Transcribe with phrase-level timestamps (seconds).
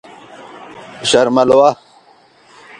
[1.09, 1.71] شر ملوه.